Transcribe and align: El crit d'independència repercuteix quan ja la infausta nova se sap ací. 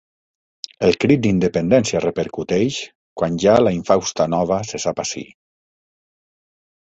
El 0.85 0.95
crit 1.03 1.19
d'independència 1.25 2.01
repercuteix 2.05 2.79
quan 3.21 3.37
ja 3.43 3.53
la 3.65 3.73
infausta 3.77 4.27
nova 4.35 4.59
se 4.73 4.81
sap 4.87 5.03
ací. 5.05 5.25